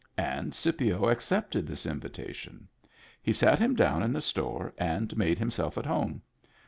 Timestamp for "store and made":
4.21-5.37